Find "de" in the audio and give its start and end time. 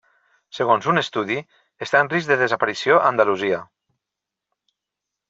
2.31-2.37